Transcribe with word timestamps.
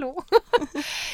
hallå! 0.00 0.24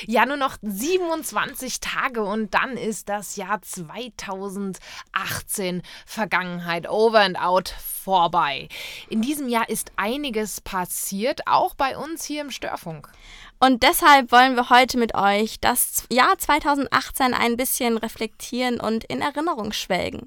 Ja, 0.06 0.26
nur 0.26 0.36
noch 0.36 0.56
27 0.62 1.80
Tage 1.80 2.22
und 2.22 2.54
dann 2.54 2.76
ist 2.76 3.08
das 3.08 3.37
Jahr 3.37 3.60
2018 3.60 5.83
Vergangenheit 6.07 6.89
over 6.89 7.21
and 7.21 7.41
out 7.41 7.68
vorbei. 7.68 8.69
In 9.08 9.21
diesem 9.21 9.48
Jahr 9.48 9.69
ist 9.69 9.92
einiges 9.96 10.61
passiert, 10.61 11.46
auch 11.46 11.74
bei 11.74 11.98
uns 11.98 12.24
hier 12.24 12.42
im 12.42 12.50
Störfunk. 12.50 13.11
Und 13.58 13.82
deshalb 13.82 14.32
wollen 14.32 14.54
wir 14.54 14.69
heute 14.69 14.98
mit 14.98 15.14
euch 15.14 15.58
das 15.60 16.05
Jahr 16.11 16.38
2018 16.38 17.32
ein 17.32 17.57
bisschen 17.57 17.96
reflektieren 17.96 18.79
und 18.79 19.04
in 19.04 19.23
Erinnerung 19.23 19.73
schwelgen. 19.73 20.27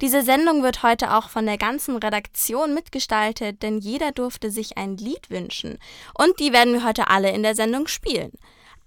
Diese 0.00 0.22
Sendung 0.22 0.62
wird 0.62 0.82
heute 0.82 1.14
auch 1.14 1.28
von 1.28 1.44
der 1.44 1.58
ganzen 1.58 1.96
Redaktion 1.96 2.74
mitgestaltet, 2.74 3.62
denn 3.62 3.78
jeder 3.78 4.10
durfte 4.10 4.50
sich 4.50 4.78
ein 4.78 4.96
Lied 4.96 5.30
wünschen. 5.30 5.78
Und 6.14 6.40
die 6.40 6.52
werden 6.52 6.72
wir 6.72 6.84
heute 6.84 7.08
alle 7.08 7.30
in 7.30 7.42
der 7.42 7.54
Sendung 7.54 7.86
spielen. 7.86 8.32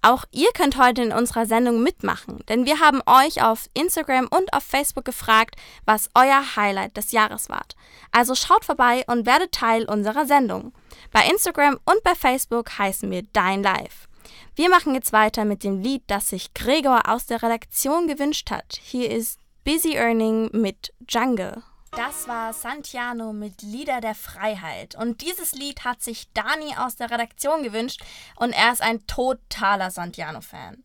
Auch 0.02 0.24
ihr 0.30 0.50
könnt 0.54 0.78
heute 0.78 1.02
in 1.02 1.12
unserer 1.12 1.46
Sendung 1.46 1.82
mitmachen, 1.82 2.44
denn 2.48 2.64
wir 2.64 2.80
haben 2.80 3.02
euch 3.06 3.42
auf 3.42 3.68
Instagram 3.74 4.28
und 4.28 4.52
auf 4.52 4.62
Facebook 4.62 5.04
gefragt, 5.04 5.56
was 5.84 6.10
euer 6.14 6.56
Highlight 6.56 6.96
des 6.96 7.12
Jahres 7.12 7.48
war. 7.48 7.64
Also 8.12 8.34
schaut 8.34 8.64
vorbei 8.64 9.04
und 9.06 9.26
werdet 9.26 9.52
Teil 9.52 9.84
unserer 9.84 10.26
Sendung. 10.26 10.72
Bei 11.12 11.26
Instagram 11.28 11.78
und 11.84 12.02
bei 12.04 12.14
Facebook 12.14 12.78
heißen 12.78 13.10
wir 13.10 13.22
Dein 13.32 13.62
Live. 13.62 14.06
Wir 14.54 14.70
machen 14.70 14.94
jetzt 14.94 15.12
weiter 15.12 15.44
mit 15.44 15.64
dem 15.64 15.80
Lied, 15.80 16.02
das 16.06 16.28
sich 16.28 16.54
Gregor 16.54 17.08
aus 17.08 17.26
der 17.26 17.42
Redaktion 17.42 18.06
gewünscht 18.06 18.50
hat. 18.50 18.78
Hier 18.80 19.10
ist 19.10 19.38
Busy 19.64 19.96
Earning 19.96 20.50
mit 20.52 20.92
Jungle. 21.08 21.62
Das 21.96 22.28
war 22.28 22.52
Santiano 22.52 23.32
mit 23.32 23.62
Lieder 23.62 24.02
der 24.02 24.14
Freiheit. 24.14 24.94
Und 24.96 25.22
dieses 25.22 25.52
Lied 25.52 25.84
hat 25.84 26.02
sich 26.02 26.30
Dani 26.34 26.76
aus 26.76 26.96
der 26.96 27.10
Redaktion 27.10 27.62
gewünscht 27.62 28.02
und 28.36 28.52
er 28.52 28.70
ist 28.70 28.82
ein 28.82 29.06
totaler 29.06 29.90
Santiano-Fan. 29.90 30.84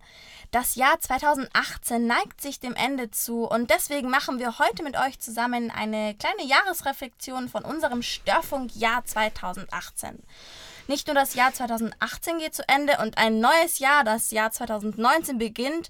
Das 0.51 0.75
Jahr 0.75 0.97
2018 1.01 2.07
neigt 2.07 2.39
sich 2.39 2.61
dem 2.61 2.75
Ende 2.75 3.11
zu 3.11 3.43
und 3.43 3.69
deswegen 3.69 4.09
machen 4.09 4.39
wir 4.39 4.57
heute 4.57 4.83
mit 4.83 4.97
euch 4.97 5.19
zusammen 5.19 5.69
eine 5.69 6.15
kleine 6.15 6.45
Jahresreflexion 6.45 7.49
von 7.49 7.65
unserem 7.65 8.03
Störfunk-Jahr 8.03 9.03
2018. 9.03 10.23
Nicht 10.87 11.07
nur 11.07 11.15
das 11.15 11.35
Jahr 11.35 11.53
2018 11.53 12.39
geht 12.39 12.55
zu 12.55 12.67
Ende 12.69 12.97
und 13.01 13.17
ein 13.17 13.41
neues 13.41 13.79
Jahr, 13.79 14.05
das 14.05 14.31
Jahr 14.31 14.51
2019 14.51 15.37
beginnt 15.37 15.89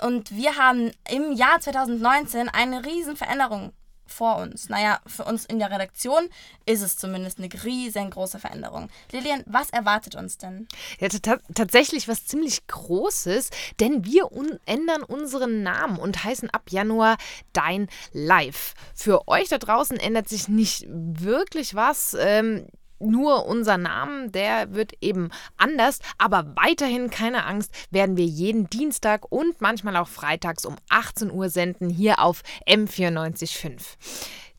und 0.00 0.30
wir 0.30 0.56
haben 0.56 0.92
im 1.10 1.32
Jahr 1.32 1.60
2019 1.60 2.48
eine 2.48 2.84
riesen 2.84 3.16
Veränderung 3.16 3.72
vor 4.10 4.36
uns. 4.36 4.68
Naja, 4.68 5.00
für 5.06 5.24
uns 5.24 5.44
in 5.44 5.58
der 5.58 5.70
Redaktion 5.70 6.28
ist 6.66 6.82
es 6.82 6.96
zumindest 6.96 7.38
eine 7.38 7.48
riesengroße 7.48 8.38
Veränderung. 8.38 8.88
Lilian, 9.12 9.42
was 9.46 9.70
erwartet 9.70 10.14
uns 10.14 10.38
denn? 10.38 10.68
Ja, 11.00 11.08
tatsächlich 11.54 12.08
was 12.08 12.26
ziemlich 12.26 12.66
Großes, 12.66 13.50
denn 13.80 14.04
wir 14.04 14.32
un 14.32 14.58
ändern 14.66 15.02
unseren 15.02 15.62
Namen 15.62 15.98
und 15.98 16.24
heißen 16.24 16.50
ab 16.50 16.70
Januar 16.70 17.16
Dein 17.52 17.88
Live. 18.12 18.74
Für 18.94 19.28
euch 19.28 19.48
da 19.48 19.58
draußen 19.58 19.98
ändert 19.98 20.28
sich 20.28 20.48
nicht 20.48 20.86
wirklich 20.88 21.74
was. 21.74 22.16
Ähm, 22.18 22.66
nur 23.00 23.46
unser 23.46 23.78
Name, 23.78 24.30
der 24.30 24.74
wird 24.74 24.92
eben 25.00 25.30
anders, 25.56 26.00
aber 26.18 26.54
weiterhin 26.56 27.10
keine 27.10 27.44
Angst, 27.44 27.72
werden 27.90 28.16
wir 28.16 28.26
jeden 28.26 28.68
Dienstag 28.70 29.30
und 29.30 29.60
manchmal 29.60 29.96
auch 29.96 30.08
freitags 30.08 30.64
um 30.64 30.76
18 30.88 31.30
Uhr 31.30 31.48
senden 31.48 31.90
hier 31.90 32.18
auf 32.20 32.42
M945. 32.66 33.96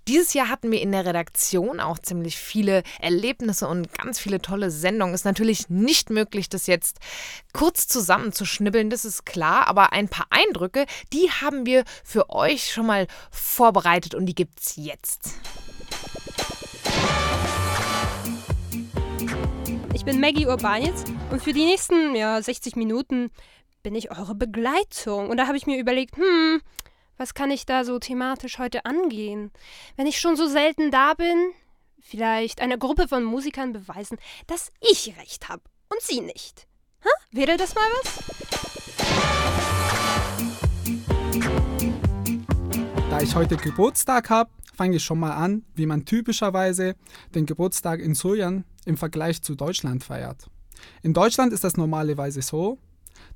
Dieses 0.09 0.33
Jahr 0.33 0.49
hatten 0.49 0.71
wir 0.71 0.81
in 0.81 0.91
der 0.91 1.05
Redaktion 1.05 1.79
auch 1.79 1.99
ziemlich 1.99 2.35
viele 2.35 2.81
Erlebnisse 2.99 3.67
und 3.67 3.93
ganz 3.93 4.17
viele 4.17 4.41
tolle 4.41 4.71
Sendungen. 4.71 5.13
Ist 5.13 5.23
natürlich 5.23 5.69
nicht 5.69 6.09
möglich, 6.09 6.49
das 6.49 6.65
jetzt 6.65 6.97
kurz 7.53 7.87
zusammenzuschnibbeln, 7.87 8.89
das 8.89 9.05
ist 9.05 9.27
klar, 9.27 9.67
aber 9.67 9.93
ein 9.93 10.09
paar 10.09 10.25
Eindrücke, 10.31 10.87
die 11.13 11.29
haben 11.29 11.67
wir 11.67 11.83
für 12.03 12.31
euch 12.31 12.71
schon 12.71 12.87
mal 12.87 13.05
vorbereitet 13.29 14.15
und 14.15 14.25
die 14.25 14.33
gibt's 14.33 14.77
jetzt. 14.77 15.35
Ich 19.99 20.05
bin 20.05 20.21
Maggie 20.21 20.47
Urbanitz 20.47 21.03
und 21.29 21.43
für 21.43 21.51
die 21.51 21.65
nächsten 21.65 22.15
ja, 22.15 22.41
60 22.41 22.77
Minuten 22.77 23.31
bin 23.83 23.95
ich 23.95 24.17
eure 24.17 24.33
Begleitung. 24.33 25.29
Und 25.29 25.35
da 25.35 25.45
habe 25.45 25.57
ich 25.57 25.67
mir 25.67 25.77
überlegt, 25.77 26.15
hm, 26.15 26.61
was 27.17 27.33
kann 27.33 27.51
ich 27.51 27.65
da 27.65 27.83
so 27.83 27.99
thematisch 27.99 28.59
heute 28.59 28.85
angehen? 28.85 29.51
Wenn 29.97 30.07
ich 30.07 30.21
schon 30.21 30.37
so 30.37 30.47
selten 30.47 30.89
da 30.89 31.15
bin, 31.15 31.51
vielleicht 31.99 32.61
einer 32.61 32.77
Gruppe 32.77 33.09
von 33.09 33.25
Musikern 33.25 33.73
beweisen, 33.73 34.17
dass 34.47 34.71
ich 34.79 35.17
recht 35.19 35.49
habe 35.49 35.63
und 35.89 36.01
sie 36.01 36.21
nicht. 36.21 36.65
Ha? 37.03 37.09
Wäre 37.31 37.57
das 37.57 37.75
mal 37.75 37.83
was? 38.01 38.23
Da 43.09 43.19
ich 43.19 43.35
heute 43.35 43.57
Geburtstag 43.57 44.29
habe, 44.29 44.49
fange 44.73 44.95
ich 44.95 45.03
schon 45.03 45.19
mal 45.19 45.33
an, 45.33 45.65
wie 45.75 45.85
man 45.85 46.05
typischerweise 46.05 46.95
den 47.35 47.45
Geburtstag 47.45 47.99
in 47.99 48.15
Sojan 48.15 48.63
im 48.89 48.97
Vergleich 48.97 49.41
zu 49.41 49.55
Deutschland 49.55 50.03
feiert. 50.03 50.49
In 51.03 51.13
Deutschland 51.13 51.53
ist 51.53 51.63
das 51.63 51.77
normalerweise 51.77 52.41
so, 52.41 52.77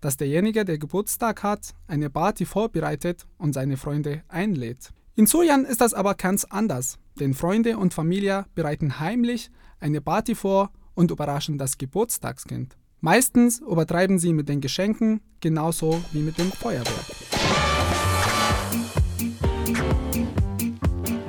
dass 0.02 0.18
derjenige, 0.18 0.66
der 0.66 0.78
Geburtstag 0.78 1.44
hat, 1.44 1.74
eine 1.88 2.10
Party 2.10 2.46
vorbereitet 2.46 3.26
und 3.38 3.54
seine 3.54 3.78
Freunde 3.78 4.24
einlädt. 4.28 4.90
In 5.16 5.28
Sojan 5.28 5.64
ist 5.66 5.80
das 5.80 5.94
aber 5.94 6.16
ganz 6.16 6.44
anders, 6.44 6.98
denn 7.20 7.34
Freunde 7.36 7.78
und 7.78 7.94
Familie 7.94 8.46
bereiten 8.56 9.00
heimlich 9.00 9.52
eine 9.80 10.02
Party 10.02 10.36
vor 10.36 10.72
und 10.96 11.12
überraschen 11.12 11.58
das 11.58 11.78
Geburtstagskind. 11.78 12.76
Meistens 13.00 13.60
übertreiben 13.60 14.18
sie 14.18 14.34
mit 14.34 14.50
den 14.50 14.62
Geschenken 14.62 15.22
genauso 15.40 16.04
wie 16.14 16.22
mit 16.22 16.38
dem 16.38 16.52
Feuerwerk. 16.52 17.23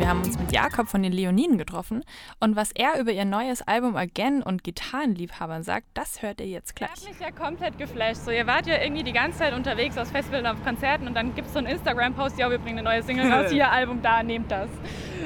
Wir 0.05 0.11
haben 0.11 0.23
uns 0.23 0.39
mit 0.39 0.53
Jakob 0.53 0.87
von 0.87 1.03
den 1.03 1.13
Leoninen 1.13 1.57
getroffen 1.57 2.05
und 2.39 2.57
was 2.57 2.73
er 2.75 3.01
über 3.01 3.11
ihr 3.11 3.25
neues 3.25 3.63
Album 3.63 3.97
Again 3.97 4.43
und 4.43 4.63
Gitarrenliebhabern 4.63 5.63
sagt, 5.63 5.87
das 5.95 6.21
hört 6.21 6.43
ihr 6.43 6.47
jetzt 6.47 6.77
gleich. 6.77 6.91
Ich 6.99 7.09
mich 7.09 7.21
ja 7.21 7.31
komplett 7.31 7.79
geflasht. 7.79 8.17
So, 8.17 8.31
ihr 8.31 8.47
wart 8.47 8.67
ja 8.67 8.83
irgendwie 8.83 9.03
die 9.03 9.15
ganze 9.15 9.39
Zeit 9.39 9.55
unterwegs 9.55 9.97
aus 9.97 10.11
Festivals 10.11 10.45
auf 10.45 10.63
Konzerten 10.63 11.09
und 11.09 11.15
dann 11.15 11.35
gibt 11.35 11.47
es 11.47 11.55
so 11.55 11.59
einen 11.59 11.69
Instagram-Post, 11.69 12.39
ja, 12.39 12.51
wir 12.51 12.59
bringen 12.59 12.81
eine 12.81 12.91
neue 12.91 13.03
Single 13.03 13.33
raus, 13.33 13.47
hier 13.51 13.73
Album 13.73 14.03
da, 14.03 14.23
nehmt 14.23 14.51
das. 14.51 14.69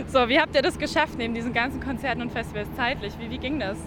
So, 0.06 0.28
wie 0.28 0.38
habt 0.38 0.55
ihr 0.55 0.62
das 0.62 0.78
geschafft 0.78 1.19
neben 1.19 1.34
diesen 1.34 1.53
ganzen 1.53 1.81
Konzerten 1.81 2.22
und 2.22 2.31
Festivals 2.31 2.69
zeitlich? 2.77 3.15
Wie, 3.19 3.31
wie 3.31 3.38
ging 3.38 3.59
das? 3.59 3.78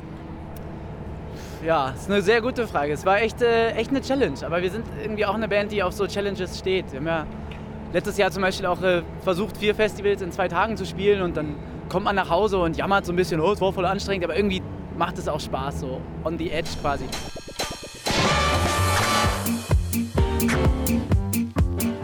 Ja, 1.65 1.91
ist 1.91 2.11
eine 2.11 2.21
sehr 2.21 2.41
gute 2.41 2.67
Frage. 2.67 2.91
Es 2.91 3.05
war 3.05 3.21
echt, 3.21 3.41
äh, 3.41 3.71
echt 3.75 3.91
eine 3.91 4.01
Challenge, 4.01 4.45
aber 4.45 4.61
wir 4.61 4.69
sind 4.69 4.85
irgendwie 5.01 5.25
auch 5.25 5.35
eine 5.35 5.47
Band, 5.47 5.71
die 5.71 5.83
auf 5.83 5.93
so 5.93 6.05
Challenges 6.05 6.59
steht. 6.59 6.91
Wir 6.91 6.99
haben 6.99 7.07
ja 7.07 7.25
letztes 7.93 8.17
Jahr 8.17 8.31
zum 8.31 8.41
Beispiel 8.41 8.65
auch 8.65 8.81
äh, 8.81 9.03
versucht, 9.23 9.57
vier 9.57 9.75
Festivals 9.75 10.21
in 10.21 10.31
zwei 10.31 10.47
Tagen 10.47 10.77
zu 10.77 10.85
spielen 10.85 11.21
und 11.21 11.35
dann 11.37 11.55
kommt 11.89 12.05
man 12.05 12.15
nach 12.15 12.29
Hause 12.29 12.57
und 12.57 12.77
jammert 12.77 13.05
so 13.05 13.13
ein 13.13 13.15
bisschen, 13.15 13.41
oh, 13.41 13.51
es 13.51 13.61
war 13.61 13.73
voll 13.73 13.85
anstrengend, 13.85 14.23
aber 14.23 14.35
irgendwie 14.35 14.61
macht 14.97 15.17
es 15.17 15.27
auch 15.27 15.39
Spaß, 15.39 15.81
so 15.81 16.01
on 16.23 16.37
the 16.37 16.51
edge 16.51 16.69
quasi. 16.81 17.05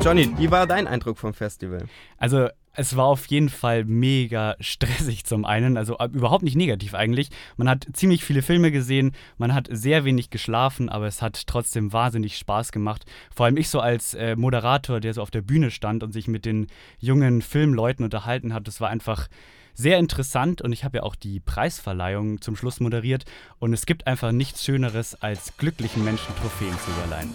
Johnny, 0.02 0.32
wie 0.38 0.50
war 0.52 0.68
dein 0.68 0.88
Eindruck 0.88 1.18
vom 1.18 1.34
Festival? 1.34 1.86
Also 2.18 2.48
es 2.78 2.96
war 2.96 3.06
auf 3.06 3.26
jeden 3.26 3.50
Fall 3.50 3.84
mega 3.86 4.56
stressig 4.60 5.26
zum 5.26 5.46
einen, 5.46 5.78
also 5.78 5.98
äh, 5.98 6.06
überhaupt 6.06 6.44
nicht 6.44 6.56
negativ 6.56 6.94
eigentlich. 6.94 7.30
Man 7.58 7.68
hat 7.68 7.88
ziemlich 7.94 8.24
viele 8.24 8.44
Filme 8.44 8.72
gesehen, 8.72 9.14
man 9.38 9.54
hat 9.54 9.68
sehr 9.72 10.06
wenig 10.06 10.30
geschlafen, 10.30 10.88
aber 10.88 11.08
es 11.08 11.22
hat 11.22 11.48
trotzdem 11.48 11.92
wahnsinnig 11.92 12.38
Spaß 12.38 12.72
gemacht. 12.72 13.06
Vor 13.36 13.48
allem 13.48 13.58
ich 13.58 13.70
so 13.70 13.80
als 13.80 14.14
äh, 14.14 14.36
Moderator, 14.36 15.00
der 15.00 15.16
so 15.16 15.24
auf 15.24 15.32
der 15.32 15.42
Bühne 15.42 15.72
stand 15.72 16.04
und 16.04 16.12
sich 16.12 16.28
mit 16.28 16.46
den 16.46 16.68
jungen 17.00 17.42
Filmleuten 17.42 18.06
unterhalten 18.06 18.54
hat, 18.54 18.68
das 18.68 18.80
war 18.80 18.90
einfach 18.90 19.28
sehr 19.74 19.98
interessant 19.98 20.62
und 20.62 20.72
ich 20.72 20.84
habe 20.84 20.98
ja 20.98 21.04
auch 21.04 21.16
die 21.16 21.40
Preisverleihung 21.40 22.42
zum 22.42 22.56
Schluss 22.56 22.80
moderiert 22.80 23.26
und 23.60 23.74
es 23.74 23.88
gibt 23.88 24.06
einfach 24.06 24.32
nichts 24.32 24.64
Schöneres, 24.64 25.20
als 25.22 25.58
glücklichen 25.58 26.04
Menschen 26.04 26.36
Trophäen 26.36 26.76
zu 26.80 26.92
überleihen. 26.92 27.34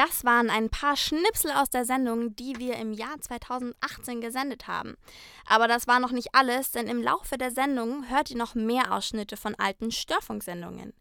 Das 0.00 0.24
waren 0.24 0.48
ein 0.48 0.70
paar 0.70 0.96
Schnipsel 0.96 1.50
aus 1.50 1.68
der 1.68 1.84
Sendung, 1.84 2.34
die 2.34 2.56
wir 2.56 2.76
im 2.76 2.94
Jahr 2.94 3.20
2018 3.20 4.22
gesendet 4.22 4.66
haben. 4.66 4.96
Aber 5.44 5.68
das 5.68 5.86
war 5.86 6.00
noch 6.00 6.10
nicht 6.10 6.34
alles, 6.34 6.70
denn 6.70 6.86
im 6.86 7.02
Laufe 7.02 7.36
der 7.36 7.50
Sendung 7.50 8.08
hört 8.08 8.30
ihr 8.30 8.38
noch 8.38 8.54
mehr 8.54 8.94
Ausschnitte 8.94 9.36
von 9.36 9.54
alten 9.56 9.90
Störfunksendungen. 9.90 10.94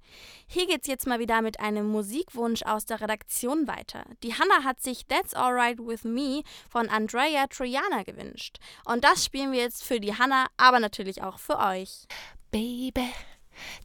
Hier 0.47 0.67
geht's 0.67 0.89
jetzt 0.89 1.07
mal 1.07 1.19
wieder 1.19 1.41
mit 1.41 1.61
einem 1.61 1.87
Musikwunsch 1.87 2.63
aus 2.63 2.83
der 2.83 2.99
Redaktion 2.99 3.69
weiter. 3.69 4.03
Die 4.21 4.33
Hanna 4.33 4.65
hat 4.65 4.81
sich 4.81 5.07
That's 5.07 5.33
Alright 5.33 5.79
With 5.79 6.03
Me 6.03 6.43
von 6.69 6.89
Andrea 6.89 7.47
Triana 7.47 8.03
gewünscht. 8.03 8.57
Und 8.83 9.05
das 9.05 9.23
spielen 9.23 9.53
wir 9.53 9.61
jetzt 9.61 9.81
für 9.81 10.01
die 10.01 10.17
Hanna, 10.17 10.47
aber 10.57 10.81
natürlich 10.81 11.23
auch 11.23 11.39
für 11.39 11.57
euch. 11.57 12.05
Baby, 12.51 13.07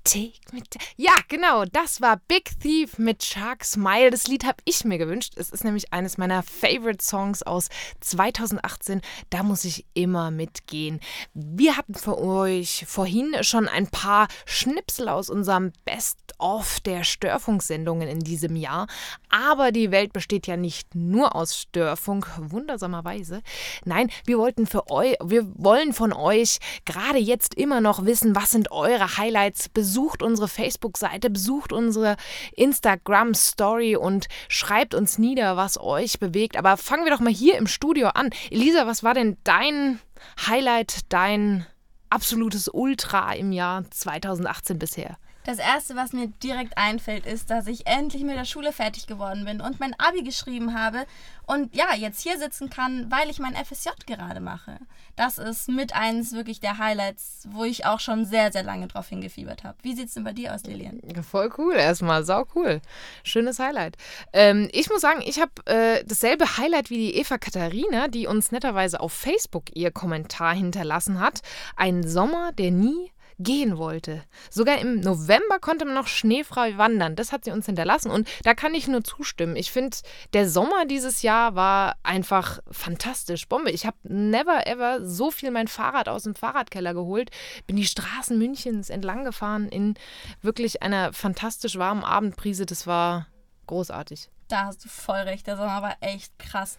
Take 0.05 0.33
down. 0.51 0.63
Ja, 0.97 1.13
genau, 1.29 1.65
das 1.65 2.01
war 2.01 2.21
Big 2.29 2.59
Thief 2.61 2.99
mit 2.99 3.25
Shark 3.25 3.65
Smile. 3.65 4.11
Das 4.11 4.27
Lied 4.27 4.45
habe 4.45 4.59
ich 4.65 4.85
mir 4.85 4.99
gewünscht. 4.99 5.35
Es 5.37 5.51
ist 5.51 5.65
nämlich 5.65 5.93
eines 5.93 6.19
meiner 6.19 6.43
Favorite 6.43 7.05
Songs 7.05 7.43
aus 7.43 7.69
2018. 8.01 9.01
Da 9.31 9.43
muss 9.43 9.65
ich 9.65 9.87
immer 9.95 10.31
mitgehen. 10.31 11.01
Wir 11.33 11.77
hatten 11.77 11.95
für 11.95 12.19
euch 12.19 12.85
vorhin 12.87 13.37
schon 13.43 13.69
ein 13.69 13.89
paar 13.89 14.29
Schnipsel 14.47 15.09
aus 15.09 15.31
unserem 15.31 15.73
Best-of 15.85 16.81
der 16.81 17.05
Störfunksendungen 17.05 18.09
in 18.09 18.21
diesem 18.21 18.57
Jahr. 18.57 18.87
Aber 19.31 19.73
die 19.73 19.91
Welt 19.91 20.13
besteht 20.13 20.47
ja 20.47 20.57
nicht 20.57 20.95
nur 20.95 21.35
aus 21.35 21.59
Störfunk, 21.59 22.29
wundersamerweise. 22.39 23.43
Nein, 23.85 24.11
wir 24.27 24.39
wollten 24.39 24.67
für 24.67 24.91
euch, 24.91 25.17
wir 25.23 25.47
wollen 25.57 25.93
von 25.93 26.13
euch 26.13 26.59
gerade 26.85 27.19
jetzt 27.19 27.55
immer 27.55 27.81
noch 27.81 28.05
wissen, 28.05 28.37
was 28.37 28.51
sind 28.51 28.71
eure 28.71 29.17
Highlights. 29.17 29.64
Besucht 29.69 30.23
unsere 30.23 30.49
Facebook-Seite, 30.49 31.31
besucht 31.31 31.73
unsere 31.73 32.17
Instagram-Story 32.57 33.97
und 33.97 34.27
schreibt 34.49 34.95
uns 34.95 35.19
nieder, 35.19 35.57
was 35.57 35.81
euch 35.81 36.19
bewegt. 36.19 36.57
Aber 36.57 36.77
fangen 36.77 37.05
wir 37.05 37.13
doch 37.13 37.21
mal 37.21 37.33
hier 37.33 37.57
im 37.57 37.67
Studio 37.67 38.09
an. 38.09 38.31
Elisa, 38.51 38.87
was 38.87 39.03
war 39.03 39.15
denn 39.15 39.37
dein 39.45 40.01
Highlight, 40.47 41.13
dein 41.13 41.67
absolutes 42.11 42.69
Ultra 42.73 43.33
im 43.35 43.53
Jahr 43.53 43.91
2018 43.91 44.79
bisher? 44.79 45.17
Das 45.45 45.59
erste, 45.59 45.95
was 45.95 46.15
mir 46.15 46.29
direkt 46.43 46.79
einfällt, 46.79 47.27
ist, 47.27 47.51
dass 47.51 47.67
ich 47.67 47.87
endlich 47.87 48.23
mit 48.23 48.37
der 48.37 48.47
Schule 48.47 48.73
fertig 48.73 49.07
geworden 49.07 49.45
bin 49.45 49.61
und 49.61 49.79
mein 49.79 49.95
Abi 49.99 50.23
geschrieben 50.23 50.79
habe 50.79 51.05
und 51.47 51.77
ja, 51.77 51.95
jetzt 51.95 52.23
hier 52.23 52.39
sitzen 52.39 52.71
kann, 52.71 53.11
weil 53.11 53.29
ich 53.29 53.39
mein 53.39 53.55
FSJ 53.55 53.91
gerade 54.07 54.41
mache. 54.41 54.79
Das 55.17 55.37
ist 55.37 55.69
mit 55.69 55.95
eins 55.95 56.33
wirklich 56.33 56.61
der 56.61 56.79
Highlights, 56.79 57.47
wo 57.51 57.65
ich 57.65 57.85
auch 57.85 58.01
schon 58.01 58.25
sehr, 58.25 58.51
sehr 58.53 58.63
lange 58.63 58.87
drauf 58.87 59.09
hingefiebert 59.09 59.65
habe. 59.65 59.77
Wie 59.83 59.95
sieht 59.95 60.09
es 60.09 60.15
denn 60.15 60.25
bei 60.25 60.33
dir 60.33 60.55
aus, 60.55 60.65
Lilian? 60.65 61.01
Voll 61.23 61.53
cool, 61.59 61.75
erstmal, 61.75 62.25
sau 62.25 62.47
cool. 62.55 62.81
Schönes 63.23 63.59
Highlight. 63.59 63.97
Ähm, 64.33 64.71
ich 64.73 64.89
muss 64.89 65.03
sagen, 65.03 65.23
ich 65.25 65.41
habe 65.41 65.53
äh, 65.67 66.03
dasselbe 66.07 66.57
Highlight 66.57 66.89
wie 66.89 66.97
die 66.97 67.17
Eva 67.17 67.37
Katharina, 67.37 68.09
die 68.09 68.27
uns 68.27 68.51
netterweise 68.51 69.01
auf 69.01 69.13
Facebook 69.13 69.65
ihr 69.75 69.91
Kommentar 69.91 70.55
hinterlassen 70.55 71.21
hat. 71.21 71.43
Ein 71.77 72.03
Sommer, 72.03 72.53
der 72.53 72.71
nie 72.71 73.11
gehen 73.39 73.79
wollte. 73.79 74.23
Sogar 74.51 74.79
im 74.79 75.01
November 75.01 75.59
konnte 75.61 75.85
man 75.85 75.95
noch 75.95 76.07
schneefrei 76.07 76.79
wandern. 76.79 77.17
Das 77.17 77.33
hat 77.33 77.45
sie 77.45 77.51
uns 77.51 77.67
hinterlassen 77.67 78.11
und 78.11 78.29
da 78.45 78.55
kann 78.55 78.75
ich 78.75 78.89
nur 78.89 79.03
zustimmen. 79.05 79.57
Ich 79.57 79.73
finde, 79.73 79.97
der 80.33 80.49
Sommer 80.49 80.87
dieses 80.87 81.23
Jahr 81.23 81.55
war 81.55 81.97
einfach 82.03 82.61
fantastisch. 82.71 83.49
Bombe. 83.49 83.71
Ich 83.71 83.87
habe 83.87 83.97
never 84.03 84.67
ever 84.67 85.05
so 85.05 85.31
viel 85.31 85.51
mein 85.51 85.69
Fahrrad 85.69 86.09
aus 86.09 86.25
dem 86.25 86.35
Fahrradkeller 86.35 86.95
geholt, 86.95 87.31
bin 87.67 87.77
die 87.77 87.87
Straßen 87.87 88.39
Münchens 88.39 88.91
entlang 88.91 89.25
gefahren 89.25 89.69
in 89.69 89.95
wirklich 90.43 90.83
einer 90.83 91.13
fantastisch 91.13 91.77
warmen 91.77 92.05
Abendbrise. 92.05 92.67
Das 92.67 92.87
war 92.87 93.27
großartig. 93.67 94.29
Da 94.49 94.67
hast 94.67 94.85
du 94.85 94.89
voll 94.89 95.21
recht. 95.21 95.47
Der 95.47 95.57
Sommer 95.57 95.83
war 95.83 95.97
echt 96.01 96.39
krass. 96.39 96.79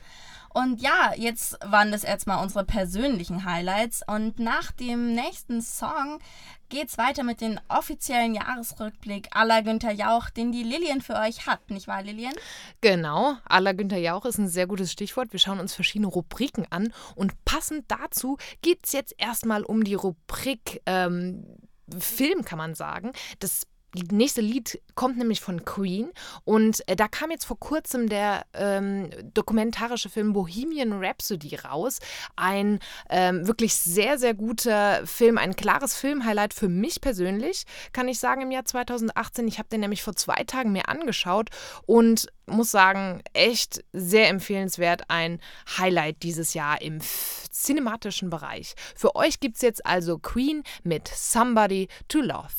Und 0.56 0.82
ja, 0.82 1.12
jetzt 1.18 1.58
waren 1.66 1.92
das 1.92 2.04
jetzt 2.04 2.28
mal 2.28 2.42
unsere 2.42 2.64
persönlichen 2.64 3.44
Highlights. 3.44 4.04
Und 4.08 4.40
nach 4.40 4.72
dem 4.72 5.14
nächsten 5.14 5.62
Song 5.62 6.20
geht's 6.70 6.98
weiter 6.98 7.24
mit 7.24 7.42
dem 7.42 7.60
offiziellen 7.68 8.36
Jahresrückblick 8.36 9.28
aller 9.32 9.64
Günther 9.64 9.92
Jauch, 9.92 10.30
den 10.30 10.54
die 10.54 10.64
Lillian 10.64 11.02
für 11.02 11.16
euch 11.16 11.46
hat, 11.46 11.70
nicht 11.72 11.90
wahr, 11.90 12.04
Lillian? 12.04 12.34
Genau, 12.80 13.36
aller 13.44 13.74
Günther 13.74 13.98
Jauch 13.98 14.24
ist 14.24 14.38
ein 14.38 14.48
sehr 14.48 14.66
gutes 14.66 14.94
Stichwort. 14.94 15.34
Wir 15.34 15.42
schauen 15.42 15.60
uns 15.60 15.74
verschiedene 15.74 16.08
Rubriken 16.08 16.66
an 16.70 16.94
und 17.16 17.34
passend 17.44 17.84
dazu 17.90 18.38
geht 18.62 18.80
es 18.86 18.94
jetzt 18.94 19.14
erstmal 19.18 19.64
um 19.64 19.84
die 19.84 19.96
Rubrik 19.96 20.82
ähm, 20.86 21.46
Film, 22.00 22.46
kann 22.46 22.60
man 22.60 22.76
sagen. 22.76 23.12
Das 23.40 23.68
nächste 24.12 24.42
Lied 24.42 24.82
kommt 24.96 25.18
nämlich 25.18 25.42
von 25.42 25.66
Queen 25.66 26.12
und 26.44 26.88
äh, 26.88 26.96
da 26.96 27.08
kam 27.08 27.32
jetzt 27.32 27.46
vor 27.46 27.60
kurzem 27.60 28.10
der 28.10 28.46
ähm, 28.54 29.10
dokumentarische 29.34 30.10
Film 30.10 30.34
Bohemian 30.34 30.94
Rhapsody 30.94 31.56
raus. 31.56 32.00
Ein 32.36 32.80
ähm, 33.10 33.48
wirklich 33.48 33.76
sehr, 33.76 34.18
sehr 34.18 34.34
guter 34.34 35.06
Film, 35.06 35.38
ein 35.38 35.56
klares 35.56 35.96
Filmhighlight 35.96 36.54
für 36.54 36.70
mich 36.70 37.02
persönlich, 37.02 37.66
kann 37.94 38.08
ich 38.08 38.20
sagen, 38.20 38.42
im 38.42 38.52
Jahr 38.52 38.66
2018. 38.66 39.48
Ich 39.48 39.60
habe 39.60 39.70
den 39.70 39.82
nämlich 39.82 40.04
vor 40.04 40.16
zwei 40.16 40.44
Tagen 40.44 40.72
mir 40.72 40.90
angeschaut 40.90 41.50
und 41.86 42.28
muss 42.48 42.72
sagen, 42.72 43.22
echt 43.34 43.84
sehr 43.92 44.30
empfehlenswert. 44.30 45.04
Ein 45.10 45.40
Highlight 45.78 46.24
dieses 46.24 46.54
Jahr 46.54 46.82
im 46.82 47.00
cinematischen 47.52 48.30
Bereich. 48.30 48.76
Für 48.96 49.16
euch 49.16 49.40
gibt 49.40 49.56
es 49.56 49.62
jetzt 49.62 49.86
also 49.86 50.20
Queen 50.20 50.64
mit 50.84 51.08
Somebody 51.08 51.88
to 52.08 52.20
Love. 52.20 52.54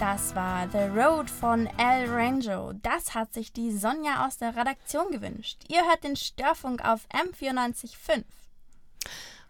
Das 0.00 0.34
war 0.34 0.66
The 0.70 0.98
Road 0.98 1.28
von 1.28 1.66
El 1.76 2.08
Rango. 2.08 2.72
Das 2.72 3.14
hat 3.14 3.34
sich 3.34 3.52
die 3.52 3.70
Sonja 3.70 4.26
aus 4.26 4.38
der 4.38 4.56
Redaktion 4.56 5.10
gewünscht. 5.10 5.58
Ihr 5.68 5.86
hört 5.86 6.04
den 6.04 6.16
Störfunk 6.16 6.82
auf 6.82 7.06
M945. 7.10 8.24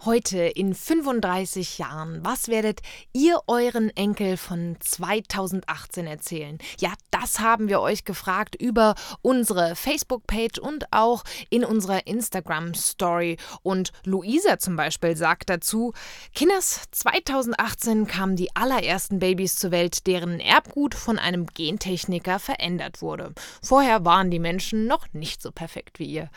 Heute 0.06 0.38
in 0.38 0.74
35 0.74 1.76
Jahren, 1.76 2.24
was 2.24 2.48
werdet 2.48 2.80
ihr 3.12 3.38
euren 3.46 3.94
Enkel 3.94 4.38
von 4.38 4.78
2018 4.80 6.06
erzählen? 6.06 6.56
Ja, 6.78 6.94
das 7.10 7.40
haben 7.40 7.68
wir 7.68 7.82
euch 7.82 8.06
gefragt 8.06 8.56
über 8.58 8.94
unsere 9.20 9.76
Facebook-Page 9.76 10.58
und 10.58 10.90
auch 10.90 11.22
in 11.50 11.66
unserer 11.66 12.06
Instagram-Story. 12.06 13.36
Und 13.62 13.92
Luisa 14.06 14.58
zum 14.58 14.74
Beispiel 14.74 15.18
sagt 15.18 15.50
dazu, 15.50 15.92
Kinders, 16.34 16.84
2018 16.92 18.06
kamen 18.06 18.36
die 18.36 18.56
allerersten 18.56 19.18
Babys 19.18 19.56
zur 19.56 19.70
Welt, 19.70 20.06
deren 20.06 20.40
Erbgut 20.40 20.94
von 20.94 21.18
einem 21.18 21.44
Gentechniker 21.44 22.38
verändert 22.38 23.02
wurde. 23.02 23.34
Vorher 23.62 24.02
waren 24.06 24.30
die 24.30 24.38
Menschen 24.38 24.86
noch 24.86 25.12
nicht 25.12 25.42
so 25.42 25.52
perfekt 25.52 25.98
wie 25.98 26.06
ihr. 26.06 26.30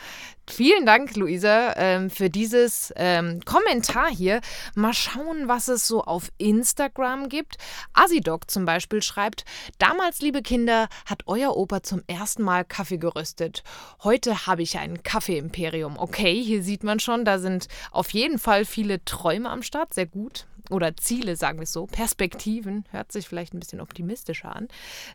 Vielen 0.50 0.86
Dank, 0.86 1.16
Luisa, 1.16 1.74
ähm, 1.78 2.10
für 2.10 2.30
dieses 2.30 2.92
ähm, 2.98 3.40
Kommentar 3.54 4.10
hier. 4.10 4.42
Mal 4.74 4.96
schauen, 4.96 5.48
was 5.48 5.68
es 5.68 5.88
so 5.88 6.04
auf 6.04 6.32
Instagram 6.40 7.30
gibt. 7.30 7.58
Asidok 7.94 8.50
zum 8.50 8.66
Beispiel 8.66 9.04
schreibt: 9.04 9.46
Damals, 9.78 10.22
liebe 10.22 10.42
Kinder, 10.42 10.90
hat 11.06 11.22
euer 11.28 11.56
Opa 11.56 11.84
zum 11.84 12.02
ersten 12.08 12.42
Mal 12.42 12.66
Kaffee 12.66 12.98
geröstet. 12.98 13.62
Heute 14.04 14.48
habe 14.48 14.64
ich 14.64 14.80
ein 14.80 15.04
Kaffee-Imperium. 15.04 16.00
Okay, 16.00 16.42
hier 16.44 16.64
sieht 16.64 16.84
man 16.84 17.00
schon, 17.00 17.26
da 17.26 17.38
sind 17.38 17.68
auf 17.92 18.10
jeden 18.10 18.40
Fall 18.40 18.66
viele 18.66 19.06
Träume 19.06 19.52
am 19.52 19.62
Start. 19.62 19.94
Sehr 19.94 20.08
gut 20.08 20.48
oder 20.70 20.96
Ziele, 20.98 21.36
sagen 21.36 21.60
wir 21.60 21.64
es 21.64 21.74
so, 21.74 21.86
Perspektiven, 21.86 22.86
hört 22.92 23.12
sich 23.12 23.28
vielleicht 23.28 23.54
ein 23.54 23.60
bisschen 23.60 23.82
optimistischer 23.82 24.56
an. 24.56 24.68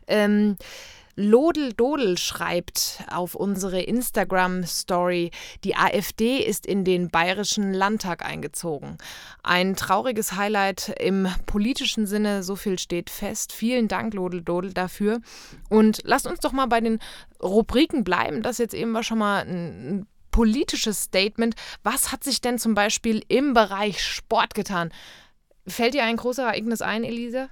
Ähm, 0.07 0.57
Lodel 1.15 1.73
Dodel 1.73 2.17
schreibt 2.17 3.03
auf 3.11 3.35
unsere 3.35 3.81
Instagram-Story, 3.81 5.31
die 5.65 5.75
AfD 5.75 6.37
ist 6.37 6.65
in 6.65 6.85
den 6.85 7.09
Bayerischen 7.09 7.73
Landtag 7.73 8.23
eingezogen. 8.23 8.97
Ein 9.43 9.75
trauriges 9.75 10.37
Highlight 10.37 10.95
im 10.97 11.27
politischen 11.45 12.05
Sinne, 12.05 12.41
so 12.41 12.55
viel 12.55 12.79
steht 12.79 13.09
fest. 13.09 13.51
Vielen 13.51 13.89
Dank, 13.89 14.13
Lodel 14.13 14.41
Dodel, 14.41 14.71
dafür. 14.71 15.19
Und 15.69 15.99
lasst 16.05 16.25
uns 16.25 16.39
doch 16.39 16.53
mal 16.53 16.67
bei 16.67 16.79
den 16.79 16.99
Rubriken 17.43 18.05
bleiben. 18.05 18.41
Das 18.41 18.57
jetzt 18.57 18.73
eben 18.73 18.93
war 18.93 19.03
schon 19.03 19.17
mal 19.17 19.41
ein 19.41 20.07
politisches 20.31 21.03
Statement. 21.03 21.55
Was 21.83 22.13
hat 22.13 22.23
sich 22.23 22.39
denn 22.39 22.59
zum 22.59 22.75
Beispiel 22.75 23.23
im 23.27 23.53
Bereich 23.53 24.01
Sport 24.01 24.53
getan? 24.53 24.89
Fällt 25.69 25.93
dir 25.93 26.03
ein 26.03 26.17
großes 26.17 26.39
Ereignis 26.39 26.81
ein, 26.81 27.03
Elise? 27.03 27.49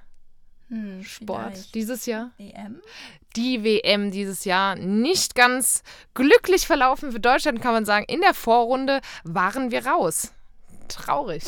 Hm, 0.70 1.04
Sport 1.04 1.74
dieses 1.76 2.06
Jahr? 2.06 2.32
WM? 2.38 2.82
Die 3.36 3.64
WM 3.64 4.12
dieses 4.12 4.44
Jahr 4.46 4.76
nicht 4.76 5.36
ganz 5.36 5.84
glücklich 6.14 6.68
verlaufen 6.68 7.12
für 7.12 7.20
Deutschland, 7.20 7.62
kann 7.62 7.74
man 7.74 7.86
sagen. 7.86 8.06
In 8.08 8.22
der 8.22 8.34
Vorrunde 8.34 9.02
waren 9.24 9.72
wir 9.72 9.86
raus. 9.86 10.34
Traurig. 10.88 11.44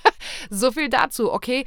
so 0.50 0.72
viel 0.72 0.88
dazu, 0.88 1.32
okay? 1.32 1.64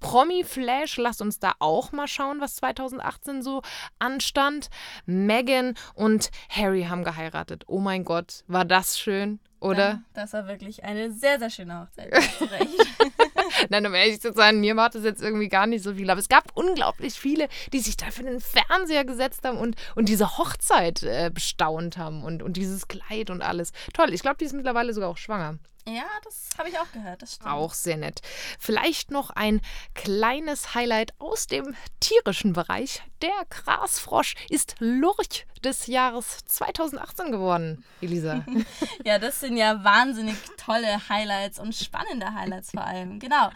Promi-Flash, 0.00 0.96
lasst 0.96 1.20
uns 1.20 1.38
da 1.38 1.52
auch 1.58 1.92
mal 1.92 2.08
schauen, 2.08 2.40
was 2.40 2.56
2018 2.56 3.42
so 3.42 3.62
anstand. 3.98 4.68
Meghan 5.06 5.74
und 5.94 6.30
Harry 6.48 6.84
haben 6.84 7.04
geheiratet. 7.04 7.64
Oh 7.66 7.80
mein 7.80 8.04
Gott, 8.04 8.44
war 8.46 8.64
das 8.64 8.98
schön, 8.98 9.40
oder? 9.62 9.88
Ja, 9.88 10.02
das 10.14 10.32
war 10.32 10.48
wirklich 10.48 10.84
eine 10.84 11.12
sehr, 11.12 11.38
sehr 11.38 11.50
schöne 11.50 11.80
Hochzeit. 11.80 12.12
Nein, 13.70 13.86
um 13.86 13.94
ehrlich 13.94 14.20
zu 14.20 14.32
sein, 14.32 14.60
mir 14.60 14.74
macht 14.74 14.94
das 14.94 15.04
jetzt 15.04 15.22
irgendwie 15.22 15.48
gar 15.48 15.66
nicht 15.66 15.84
so 15.84 15.94
viel. 15.94 16.10
Aber 16.10 16.20
es 16.20 16.28
gab 16.28 16.50
unglaublich 16.54 17.14
viele, 17.14 17.48
die 17.72 17.78
sich 17.78 17.96
da 17.96 18.10
für 18.10 18.24
den 18.24 18.40
Fernseher 18.40 19.04
gesetzt 19.04 19.44
haben 19.44 19.58
und, 19.58 19.76
und 19.94 20.08
diese 20.08 20.36
Hochzeit 20.38 21.02
äh, 21.02 21.30
bestaunt 21.32 21.96
haben 21.96 22.24
und, 22.24 22.42
und 22.42 22.56
dieses 22.56 22.88
Kleid 22.88 23.30
und 23.30 23.42
alles. 23.42 23.72
Toll, 23.92 24.12
ich 24.12 24.22
glaube, 24.22 24.38
die 24.38 24.46
ist 24.46 24.52
mittlerweile 24.52 24.92
sogar 24.92 25.08
auch 25.08 25.18
schwanger. 25.18 25.58
Ja, 25.86 26.04
das 26.24 26.50
habe 26.58 26.68
ich 26.68 26.78
auch 26.78 26.90
gehört, 26.92 27.22
das 27.22 27.34
stimmt. 27.34 27.50
Auch 27.50 27.74
sehr 27.74 27.96
nett. 27.96 28.20
Vielleicht 28.60 29.10
noch 29.10 29.30
ein 29.30 29.60
kleines 29.94 30.74
Highlight 30.74 31.12
aus 31.18 31.48
dem 31.48 31.74
tierischen 31.98 32.52
Bereich. 32.52 33.02
Der 33.20 33.46
Grasfrosch 33.50 34.34
ist 34.48 34.76
Lurch 34.78 35.46
des 35.62 35.86
Jahres 35.86 36.38
2018 36.46 37.30
geworden, 37.30 37.84
Elisa. 38.00 38.44
ja, 39.04 39.18
das 39.18 39.40
sind 39.40 39.56
ja 39.56 39.82
wahnsinnig 39.84 40.36
tolle 40.56 41.08
Highlights 41.08 41.58
und 41.58 41.74
spannende 41.74 42.34
Highlights 42.34 42.72
vor 42.72 42.84
allem. 42.84 43.20
Genau. 43.20 43.50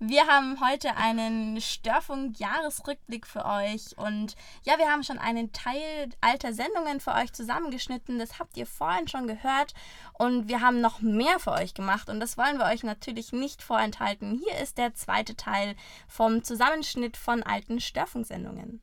Wir 0.00 0.26
haben 0.26 0.58
heute 0.60 0.96
einen 0.96 1.60
Störfunk-Jahresrückblick 1.60 3.26
für 3.26 3.44
euch 3.44 3.96
und 3.96 4.34
ja, 4.64 4.78
wir 4.78 4.90
haben 4.90 5.04
schon 5.04 5.18
einen 5.18 5.52
Teil 5.52 6.10
alter 6.20 6.52
Sendungen 6.52 6.98
für 6.98 7.14
euch 7.14 7.32
zusammengeschnitten. 7.32 8.18
Das 8.18 8.40
habt 8.40 8.56
ihr 8.56 8.66
vorhin 8.66 9.06
schon 9.06 9.28
gehört 9.28 9.74
und 10.14 10.48
wir 10.48 10.60
haben 10.60 10.80
noch 10.80 11.00
mehr 11.00 11.38
für 11.38 11.52
euch 11.52 11.71
gemacht 11.74 12.08
und 12.08 12.20
das 12.20 12.36
wollen 12.36 12.58
wir 12.58 12.66
euch 12.66 12.82
natürlich 12.82 13.32
nicht 13.32 13.62
vorenthalten. 13.62 14.40
Hier 14.44 14.60
ist 14.62 14.78
der 14.78 14.94
zweite 14.94 15.36
Teil 15.36 15.74
vom 16.08 16.42
Zusammenschnitt 16.42 17.16
von 17.16 17.42
alten 17.42 17.80
Störfunksendungen. 17.80 18.80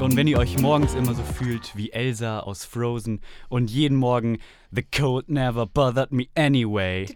Und 0.00 0.16
wenn 0.16 0.28
ihr 0.28 0.38
euch 0.38 0.58
morgens 0.60 0.94
immer 0.94 1.14
so 1.14 1.22
fühlt 1.24 1.76
wie 1.76 1.90
Elsa 1.90 2.40
aus 2.40 2.64
Frozen 2.64 3.20
und 3.48 3.70
jeden 3.70 3.96
Morgen 3.96 4.38
The 4.70 4.82
cold 4.82 5.28
never 5.28 5.66
bothered 5.66 6.12
me 6.12 6.26
anyway 6.36 7.06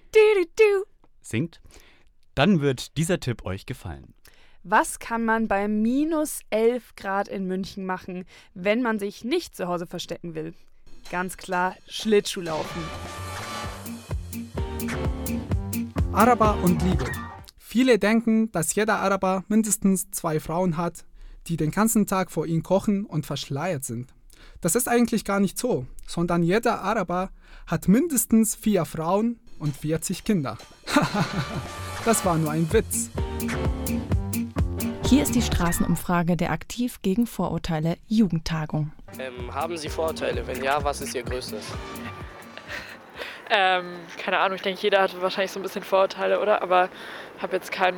singt, 1.21 1.61
dann 2.35 2.61
wird 2.61 2.97
dieser 2.97 3.21
Tipp 3.21 3.45
euch 3.45 3.66
gefallen. 3.66 4.14
Was 4.64 5.00
kann 5.00 5.25
man 5.25 5.49
bei 5.49 5.66
minus 5.66 6.38
11 6.50 6.95
Grad 6.95 7.26
in 7.26 7.49
München 7.49 7.85
machen, 7.85 8.25
wenn 8.54 8.81
man 8.81 9.00
sich 9.00 9.25
nicht 9.25 9.57
zu 9.57 9.66
Hause 9.66 9.88
verstecken 9.88 10.37
will? 10.37 10.54
Ganz 11.11 11.37
klar 11.37 11.75
Schlittschuhlaufen. 11.88 12.81
Araber 16.12 16.57
und 16.62 16.81
Liebe. 16.83 17.07
Viele 17.59 17.99
denken, 17.99 18.52
dass 18.52 18.73
jeder 18.76 19.00
Araber 19.00 19.42
mindestens 19.49 20.12
zwei 20.12 20.38
Frauen 20.38 20.76
hat, 20.76 21.07
die 21.49 21.57
den 21.57 21.73
ganzen 21.73 22.07
Tag 22.07 22.31
vor 22.31 22.47
ihm 22.47 22.62
kochen 22.62 23.04
und 23.04 23.26
verschleiert 23.26 23.85
sind. 23.85 24.14
Das 24.61 24.76
ist 24.76 24.88
eigentlich 24.88 25.25
gar 25.25 25.40
nicht 25.40 25.59
so, 25.59 25.87
sondern 26.07 26.45
jeder 26.45 26.83
Araber 26.83 27.31
hat 27.66 27.88
mindestens 27.88 28.54
vier 28.54 28.85
Frauen 28.85 29.40
und 29.59 29.76
40 29.76 30.23
Kinder. 30.23 30.57
das 32.04 32.25
war 32.25 32.38
nur 32.38 32.52
ein 32.52 32.73
Witz. 32.73 33.11
Hier 35.12 35.25
ist 35.25 35.35
die 35.35 35.42
Straßenumfrage 35.42 36.38
der 36.38 36.52
Aktiv 36.52 37.02
gegen 37.02 37.26
Vorurteile 37.26 37.99
Jugendtagung. 38.09 38.92
Ähm, 39.19 39.54
haben 39.54 39.76
Sie 39.76 39.90
Vorurteile? 39.90 40.47
Wenn 40.47 40.64
ja, 40.64 40.83
was 40.83 41.02
ist 41.02 41.14
Ihr 41.14 41.23
größtes? 41.23 41.62
Ähm, 43.54 43.85
keine 44.16 44.38
Ahnung, 44.38 44.57
ich 44.57 44.62
denke, 44.62 44.81
jeder 44.81 45.02
hat 45.02 45.21
wahrscheinlich 45.21 45.50
so 45.50 45.61
ein 45.61 45.62
bisschen 45.62 45.83
Vorurteile, 45.83 46.40
oder? 46.40 46.62
Aber 46.62 46.88
habe 47.42 47.57
jetzt 47.57 47.71
kein 47.71 47.95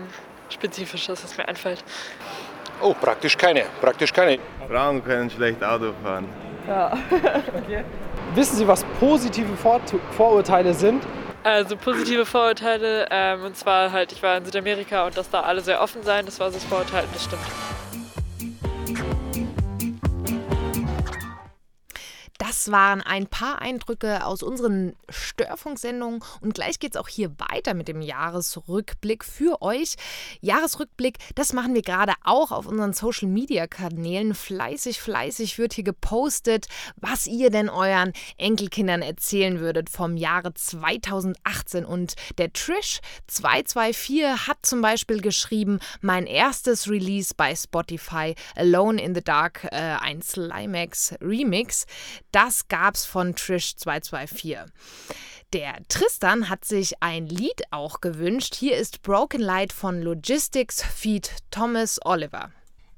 spezifisches, 0.48 1.22
das 1.22 1.38
mir 1.38 1.46
einfällt. 1.46 1.84
Oh, 2.82 2.92
praktisch 2.92 3.36
keine. 3.36 3.62
Praktisch 3.80 4.12
keine. 4.12 4.40
Frauen 4.68 5.04
können 5.04 5.30
schlecht 5.30 5.62
Auto 5.62 5.92
fahren. 6.02 6.26
Ja. 6.66 6.98
okay. 7.56 7.84
Wissen 8.34 8.56
Sie, 8.56 8.66
was 8.66 8.82
positive 8.98 9.56
Vor 9.56 9.80
Vorurteile 10.16 10.74
sind? 10.74 11.04
Also 11.44 11.76
positive 11.76 12.24
Vorurteile, 12.24 13.06
ähm, 13.10 13.44
und 13.44 13.54
zwar 13.54 13.92
halt, 13.92 14.12
ich 14.12 14.22
war 14.22 14.38
in 14.38 14.46
Südamerika 14.46 15.06
und 15.06 15.18
dass 15.18 15.28
da 15.28 15.40
alle 15.42 15.60
sehr 15.60 15.82
offen 15.82 16.02
sein, 16.02 16.24
das 16.24 16.40
war 16.40 16.50
so 16.50 16.54
das 16.56 16.64
Vorurteil, 16.64 17.04
das 17.12 17.24
stimmt. 17.24 17.42
Das 22.54 22.70
waren 22.70 23.02
ein 23.02 23.26
paar 23.26 23.60
Eindrücke 23.60 24.24
aus 24.24 24.44
unseren 24.44 24.94
Störfunksendungen 25.08 26.22
und 26.40 26.54
gleich 26.54 26.78
geht 26.78 26.94
es 26.94 27.00
auch 27.00 27.08
hier 27.08 27.32
weiter 27.40 27.74
mit 27.74 27.88
dem 27.88 28.00
Jahresrückblick 28.00 29.24
für 29.24 29.60
euch. 29.60 29.96
Jahresrückblick, 30.40 31.18
das 31.34 31.52
machen 31.52 31.74
wir 31.74 31.82
gerade 31.82 32.12
auch 32.22 32.52
auf 32.52 32.66
unseren 32.68 32.92
Social 32.92 33.26
Media 33.26 33.66
Kanälen. 33.66 34.36
Fleißig, 34.36 35.00
fleißig 35.00 35.58
wird 35.58 35.72
hier 35.72 35.82
gepostet, 35.82 36.68
was 36.94 37.26
ihr 37.26 37.50
denn 37.50 37.68
euren 37.68 38.12
Enkelkindern 38.38 39.02
erzählen 39.02 39.58
würdet 39.58 39.90
vom 39.90 40.16
Jahre 40.16 40.54
2018. 40.54 41.84
Und 41.84 42.14
der 42.38 42.52
Trish 42.52 43.00
224 43.26 44.46
hat 44.46 44.58
zum 44.62 44.80
Beispiel 44.80 45.20
geschrieben, 45.20 45.80
mein 46.02 46.28
erstes 46.28 46.88
Release 46.88 47.34
bei 47.36 47.56
Spotify, 47.56 48.36
Alone 48.54 49.02
in 49.02 49.12
the 49.12 49.24
Dark, 49.24 49.64
äh, 49.72 49.96
ein 50.00 50.22
Slimax 50.22 51.16
Remix. 51.20 51.86
Das 52.46 52.68
gab's 52.68 53.06
von 53.06 53.34
Trish 53.34 53.74
224. 53.76 54.70
Der 55.54 55.76
Tristan 55.88 56.50
hat 56.50 56.66
sich 56.66 56.92
ein 57.00 57.26
Lied 57.26 57.62
auch 57.70 58.02
gewünscht. 58.02 58.54
Hier 58.54 58.76
ist 58.76 59.00
Broken 59.00 59.40
Light 59.40 59.72
von 59.72 60.02
Logistics 60.02 60.82
Feed 60.82 61.30
Thomas 61.50 61.98
Oliver. 62.04 62.50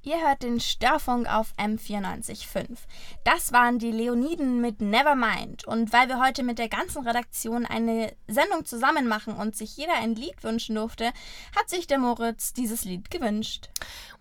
Ihr 0.07 0.21
hört 0.21 0.45
den 0.45 0.61
Störfunk 0.61 1.29
auf 1.29 1.53
M94.5. 1.59 2.79
Das 3.25 3.53
waren 3.53 3.81
die 3.81 3.91
Leoniden 3.91 4.61
mit 4.61 4.81
Nevermind. 4.81 5.67
Und 5.67 5.93
weil 5.93 6.07
wir 6.07 6.25
heute 6.25 6.45
mit 6.45 6.61
der 6.61 6.69
ganzen 6.69 7.05
Redaktion 7.05 7.67
eine 7.67 8.15
Sendung 8.29 8.65
zusammen 8.65 9.09
machen 9.09 9.35
und 9.35 9.57
sich 9.57 9.77
jeder 9.77 9.95
ein 9.95 10.15
Lied 10.15 10.45
wünschen 10.45 10.77
durfte, 10.77 11.07
hat 11.57 11.69
sich 11.69 11.89
der 11.89 11.99
Moritz 11.99 12.53
dieses 12.53 12.85
Lied 12.85 13.11
gewünscht. 13.11 13.69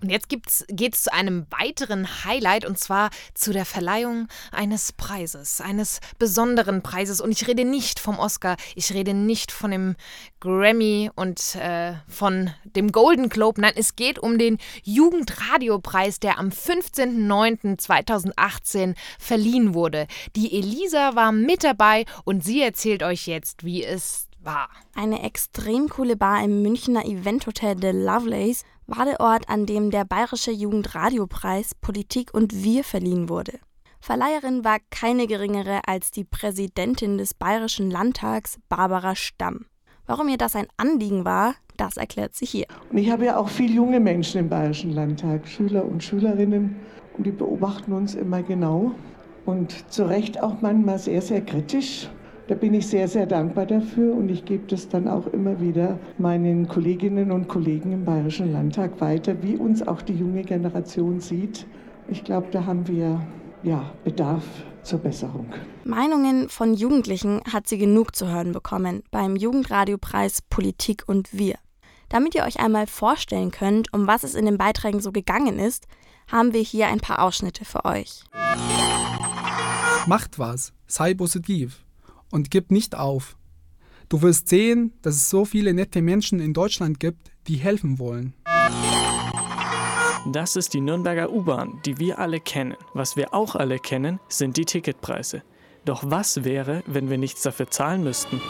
Und 0.01 0.09
jetzt 0.09 0.27
geht 0.27 0.95
es 0.95 1.03
zu 1.03 1.13
einem 1.13 1.45
weiteren 1.51 2.25
Highlight 2.25 2.65
und 2.65 2.79
zwar 2.79 3.11
zu 3.35 3.53
der 3.53 3.65
Verleihung 3.65 4.27
eines 4.51 4.91
Preises, 4.91 5.61
eines 5.61 5.99
besonderen 6.17 6.81
Preises. 6.81 7.21
Und 7.21 7.31
ich 7.31 7.47
rede 7.47 7.63
nicht 7.63 7.99
vom 7.99 8.17
Oscar, 8.17 8.57
ich 8.73 8.91
rede 8.91 9.13
nicht 9.13 9.51
von 9.51 9.69
dem 9.69 9.95
Grammy 10.39 11.11
und 11.15 11.55
äh, 11.55 11.93
von 12.07 12.51
dem 12.63 12.91
Golden 12.91 13.29
Globe. 13.29 13.61
Nein, 13.61 13.73
es 13.75 13.95
geht 13.95 14.17
um 14.17 14.39
den 14.39 14.57
Jugendradiopreis, 15.75 16.20
der 16.20 16.39
am 16.39 16.50
15.09.2018 16.50 18.96
verliehen 19.20 19.74
wurde. 19.74 20.08
Die 20.36 20.58
Elisa 20.58 21.15
war 21.15 21.32
mit 21.32 21.63
dabei 21.63 22.05
und 22.24 22.44
sie 22.44 22.62
erzählt 22.62 23.01
euch 23.03 23.27
jetzt, 23.27 23.63
wie 23.63 23.84
es 23.84 24.27
war. 24.39 24.70
Eine 24.94 25.24
extrem 25.24 25.89
coole 25.89 26.15
Bar 26.15 26.44
im 26.44 26.62
Münchner 26.62 27.05
Eventhotel 27.05 27.75
The 27.82 27.89
Lovelace 27.91 28.63
war 28.88 29.05
der 29.05 29.20
Ort, 29.20 29.50
an 29.50 29.65
dem 29.65 29.89
der 29.91 30.05
Bayerische 30.05 30.51
Jugendradiopreis 30.51 31.75
Politik 31.75 32.34
und 32.34 32.63
Wir 32.63 32.84
verliehen 32.84 33.29
wurde. 33.29 33.60
Verleiherin 34.00 34.63
war 34.63 34.77
keine 34.91 35.25
geringere 35.25 35.82
als 35.88 36.12
die 36.12 36.25
Präsidentin 36.25 37.17
des 37.17 37.34
Bayerischen 37.34 37.89
Landtags, 37.89 38.60
Barbara 38.70 39.15
Stamm. 39.15 39.65
Warum 40.07 40.27
ihr 40.27 40.38
das 40.38 40.55
ein 40.55 40.67
Anliegen 40.77 41.25
war, 41.25 41.55
das 41.77 41.97
erklärt 41.97 42.35
sie 42.35 42.45
hier. 42.45 42.65
Und 42.91 42.97
ich 43.00 43.09
habe 43.09 43.25
ja 43.25 43.38
auch 43.38 43.50
viele 43.50 43.74
junge 43.74 44.00
Menschen 44.00 44.41
im 44.41 44.50
Bayerischen 44.50 44.93
Landtag, 44.93 45.47
Schüler 45.47 45.83
und 45.83 46.03
Schülerinnen, 46.03 46.75
und 47.17 47.25
die 47.25 47.31
beobachten 47.31 47.91
uns 47.93 48.13
immer 48.13 48.43
genau 48.43 48.91
und 49.45 49.91
zu 49.91 50.03
Recht 50.03 50.41
auch 50.43 50.62
manchmal 50.62 51.00
sehr, 51.00 51.21
sehr 51.21 51.41
kritisch. 51.41 52.09
Da 52.47 52.53
bin 52.53 52.75
ich 52.75 52.85
sehr, 52.85 53.07
sehr 53.07 53.25
dankbar 53.25 53.65
dafür 53.65 54.13
und 54.13 54.29
ich 54.29 54.45
gebe 54.45 54.67
das 54.67 54.88
dann 54.89 55.07
auch 55.07 55.25
immer 55.27 55.59
wieder 55.59 55.97
meinen 56.19 56.67
Kolleginnen 56.67 57.31
und 57.31 57.47
Kollegen 57.47 57.91
im 57.91 58.05
Bayerischen 58.05 58.51
Landtag 58.51 59.01
weiter, 59.01 59.41
wie 59.41 59.55
uns 59.55 59.88
auch 59.88 60.03
die 60.03 60.13
junge 60.13 60.43
Generation 60.43 61.19
sieht. 61.19 61.65
Ich 62.07 62.24
glaube, 62.24 62.47
da 62.51 62.65
haben 62.65 62.88
wir 62.88 63.19
ja, 63.65 63.91
Bedarf 64.03 64.43
zur 64.84 65.00
Besserung. 65.00 65.51
Meinungen 65.84 66.50
von 66.50 66.75
Jugendlichen 66.75 67.41
hat 67.51 67.67
sie 67.67 67.77
genug 67.77 68.15
zu 68.15 68.27
hören 68.27 68.51
bekommen 68.51 69.03
beim 69.12 69.36
Jugendradiopreis 69.36 70.41
Politik 70.43 71.03
und 71.07 71.34
Wir. 71.34 71.55
Damit 72.10 72.36
ihr 72.36 72.43
euch 72.43 72.60
einmal 72.60 72.86
vorstellen 72.86 73.51
könnt, 73.51 73.91
um 73.91 74.05
was 74.05 74.24
es 74.24 74.36
in 74.36 74.45
den 74.45 74.60
Beiträgen 74.60 75.01
so 75.01 75.12
gegangen 75.12 75.57
ist, 75.57 75.88
haben 76.31 76.53
wir 76.53 76.62
hier 76.62 76.88
ein 76.88 77.00
paar 77.00 77.19
Ausschnitte 77.19 77.65
für 77.65 77.84
euch. 77.86 78.24
Macht 80.07 80.38
was, 80.38 80.72
sei 80.86 81.15
positiv 81.15 81.84
und 82.31 82.51
gib 82.51 82.72
nicht 82.72 82.95
auf. 82.95 83.38
Du 84.07 84.22
wirst 84.22 84.50
sehen, 84.50 84.93
dass 85.01 85.15
es 85.15 85.31
so 85.31 85.45
viele 85.45 85.74
nette 85.74 86.03
Menschen 86.03 86.39
in 86.39 86.53
Deutschland 86.53 87.00
gibt, 87.00 87.31
die 87.48 87.55
helfen 87.55 87.98
wollen. 87.98 88.36
Das 90.27 90.55
ist 90.55 90.74
die 90.74 90.82
Nürnberger 90.82 91.32
U-Bahn, 91.32 91.79
die 91.86 92.00
wir 92.00 92.17
alle 92.17 92.39
kennen. 92.39 92.75
Was 92.94 93.15
wir 93.15 93.36
auch 93.36 93.55
alle 93.55 93.77
kennen, 93.77 94.20
sind 94.27 94.58
die 94.58 94.65
Ticketpreise. 94.65 95.44
Doch 95.86 96.01
was 96.03 96.44
wäre, 96.44 96.82
wenn 96.88 97.12
wir 97.12 97.20
nichts 97.20 97.44
dafür 97.44 97.70
zahlen 97.70 98.03
müssten? 98.03 98.41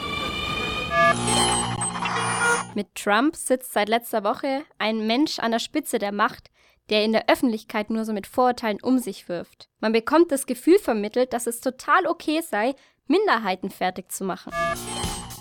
Mit 2.76 2.96
Trump 2.96 3.36
sitzt 3.36 3.74
seit 3.74 3.90
letzter 3.90 4.24
Woche 4.24 4.62
ein 4.78 5.06
Mensch 5.06 5.40
an 5.40 5.52
der 5.52 5.60
Spitze 5.60 6.00
der 6.00 6.14
Macht, 6.14 6.50
der 6.90 7.04
in 7.04 7.12
der 7.12 7.30
Öffentlichkeit 7.30 7.90
nur 7.90 8.06
so 8.06 8.14
mit 8.14 8.26
Vorurteilen 8.26 8.82
um 8.82 8.98
sich 8.98 9.28
wirft. 9.28 9.68
Man 9.82 9.92
bekommt 9.92 10.32
das 10.32 10.46
Gefühl 10.46 10.80
vermittelt, 10.80 11.34
dass 11.34 11.46
es 11.46 11.60
total 11.60 12.08
okay 12.08 12.42
sei, 12.42 12.74
Minderheiten 13.08 13.70
fertig 13.70 14.14
zu 14.14 14.24
machen. 14.24 14.54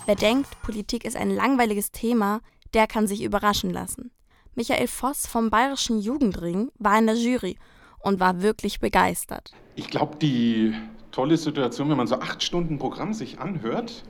Wer 0.05 0.15
denkt, 0.15 0.49
Politik 0.61 1.05
ist 1.05 1.15
ein 1.15 1.29
langweiliges 1.29 1.91
Thema, 1.91 2.41
der 2.73 2.87
kann 2.87 3.07
sich 3.07 3.23
überraschen 3.23 3.69
lassen. 3.69 4.11
Michael 4.55 4.87
Voss 4.87 5.27
vom 5.27 5.49
Bayerischen 5.49 5.99
Jugendring 5.99 6.71
war 6.79 6.97
in 6.97 7.07
der 7.07 7.15
Jury 7.15 7.57
und 7.99 8.21
war 8.21 8.41
wirklich 8.41 8.79
begeistert. 8.79 9.51
Ich 9.75 9.89
glaube, 9.89 10.15
die 10.15 10.73
tolle 11.11 11.35
Situation, 11.35 11.89
wenn 11.89 11.97
man 11.97 12.07
so 12.07 12.15
acht 12.15 12.41
Stunden 12.41 12.79
Programm 12.79 13.13
sich 13.13 13.39
anhört, 13.39 14.03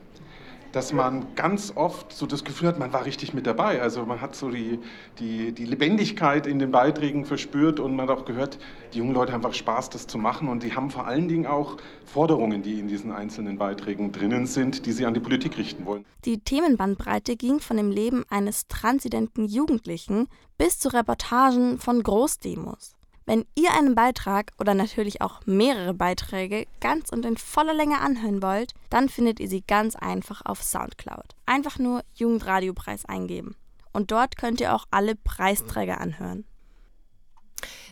dass 0.72 0.92
man 0.92 1.34
ganz 1.34 1.72
oft 1.74 2.12
so 2.12 2.26
das 2.26 2.44
Gefühl 2.44 2.68
hat, 2.68 2.78
man 2.78 2.92
war 2.92 3.04
richtig 3.04 3.34
mit 3.34 3.46
dabei. 3.46 3.80
Also 3.80 4.04
man 4.04 4.20
hat 4.20 4.34
so 4.34 4.50
die, 4.50 4.78
die, 5.18 5.52
die 5.52 5.64
Lebendigkeit 5.64 6.46
in 6.46 6.58
den 6.58 6.70
Beiträgen 6.70 7.24
verspürt 7.24 7.80
und 7.80 7.96
man 7.96 8.08
hat 8.08 8.18
auch 8.18 8.24
gehört, 8.24 8.58
die 8.92 8.98
jungen 8.98 9.14
Leute 9.14 9.32
haben 9.32 9.44
einfach 9.44 9.54
Spaß, 9.54 9.90
das 9.90 10.06
zu 10.06 10.18
machen 10.18 10.48
und 10.48 10.62
die 10.62 10.74
haben 10.74 10.90
vor 10.90 11.06
allen 11.06 11.28
Dingen 11.28 11.46
auch 11.46 11.76
Forderungen, 12.04 12.62
die 12.62 12.80
in 12.80 12.88
diesen 12.88 13.12
einzelnen 13.12 13.58
Beiträgen 13.58 14.12
drinnen 14.12 14.46
sind, 14.46 14.86
die 14.86 14.92
sie 14.92 15.06
an 15.06 15.14
die 15.14 15.20
Politik 15.20 15.58
richten 15.58 15.86
wollen. 15.86 16.04
Die 16.24 16.38
Themenbandbreite 16.38 17.36
ging 17.36 17.60
von 17.60 17.76
dem 17.76 17.90
Leben 17.90 18.24
eines 18.28 18.66
transidenten 18.68 19.44
Jugendlichen 19.44 20.28
bis 20.58 20.78
zu 20.78 20.88
Reportagen 20.88 21.78
von 21.78 22.02
Großdemos. 22.02 22.95
Wenn 23.26 23.44
ihr 23.56 23.72
einen 23.72 23.96
Beitrag 23.96 24.52
oder 24.60 24.72
natürlich 24.74 25.20
auch 25.20 25.44
mehrere 25.46 25.94
Beiträge 25.94 26.66
ganz 26.80 27.10
und 27.10 27.26
in 27.26 27.36
voller 27.36 27.74
Länge 27.74 27.98
anhören 28.00 28.40
wollt, 28.40 28.72
dann 28.88 29.08
findet 29.08 29.40
ihr 29.40 29.48
sie 29.48 29.62
ganz 29.66 29.96
einfach 29.96 30.42
auf 30.44 30.62
Soundcloud. 30.62 31.34
Einfach 31.44 31.80
nur 31.80 32.04
Jugendradiopreis 32.14 33.04
eingeben. 33.04 33.56
Und 33.92 34.12
dort 34.12 34.36
könnt 34.36 34.60
ihr 34.60 34.74
auch 34.74 34.84
alle 34.92 35.16
Preisträger 35.16 36.00
anhören. 36.00 36.44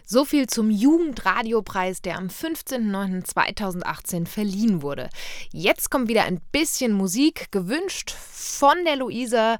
So 0.07 0.25
viel 0.25 0.47
zum 0.47 0.71
Jugendradiopreis, 0.71 2.03
der 2.03 2.19
am 2.19 2.29
15.09.2018 2.29 4.26
verliehen 4.26 4.83
wurde. 4.83 5.09
Jetzt 5.50 5.91
kommt 5.91 6.09
wieder 6.09 6.25
ein 6.25 6.43
bisschen 6.53 6.93
Musik, 6.93 7.50
gewünscht 7.50 8.11
von 8.11 8.76
der 8.85 8.97
Luisa, 8.97 9.57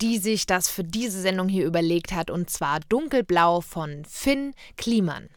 die 0.00 0.18
sich 0.18 0.46
das 0.46 0.68
für 0.68 0.84
diese 0.84 1.20
Sendung 1.20 1.48
hier 1.48 1.66
überlegt 1.66 2.12
hat, 2.12 2.30
und 2.30 2.50
zwar 2.50 2.80
Dunkelblau 2.88 3.60
von 3.60 4.04
Finn 4.04 4.54
Kliman. 4.76 5.28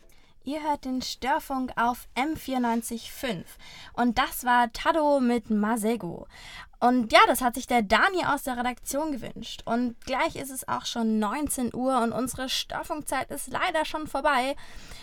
Ihr 0.44 0.64
hört 0.64 0.86
den 0.86 1.02
Störfunk 1.02 1.74
auf 1.76 2.08
M94.5 2.16 3.44
und 3.94 4.18
das 4.18 4.46
war 4.46 4.72
Tado 4.72 5.20
mit 5.20 5.50
Masego. 5.50 6.26
Und 6.80 7.12
ja, 7.12 7.20
das 7.28 7.42
hat 7.42 7.56
sich 7.56 7.66
der 7.66 7.82
Dani 7.82 8.24
aus 8.26 8.44
der 8.44 8.58
Redaktion 8.58 9.12
gewünscht. 9.12 9.64
Und 9.66 10.00
gleich 10.06 10.36
ist 10.36 10.52
es 10.52 10.68
auch 10.68 10.86
schon 10.86 11.18
19 11.20 11.74
Uhr 11.74 12.02
und 12.02 12.12
unsere 12.12 12.50
Störfunkzeit 12.50 13.32
ist 13.32 13.48
leider 13.48 13.84
schon 13.86 14.08
vorbei. 14.08 14.56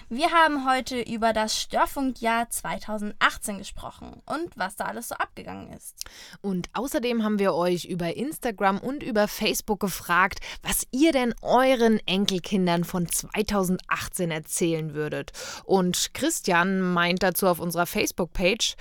Wir 0.08 0.30
haben 0.30 0.68
heute 0.68 1.00
über 1.00 1.32
das 1.32 1.60
Störfunkjahr 1.60 2.50
2018 2.50 3.58
gesprochen 3.58 4.22
und 4.26 4.50
was 4.54 4.76
da 4.76 4.84
alles 4.84 5.08
so 5.08 5.14
abgegangen 5.14 5.72
ist. 5.72 6.04
Und 6.42 6.68
außerdem 6.74 7.24
haben 7.24 7.38
wir 7.38 7.54
euch 7.54 7.86
über 7.86 8.14
Instagram 8.14 8.78
und 8.78 9.02
über 9.02 9.26
Facebook 9.28 9.80
gefragt, 9.80 10.40
was 10.62 10.86
ihr 10.90 11.12
denn 11.12 11.34
euren 11.40 12.00
Enkelkindern 12.06 12.84
von 12.84 13.08
2018 13.08 14.30
erzählen 14.30 14.94
würdet. 14.94 15.32
Und 15.64 16.12
Christian 16.12 16.80
meint 16.80 17.22
dazu 17.22 17.48
auf 17.48 17.58
unserer 17.58 17.86
Facebook-Page, 17.86 18.76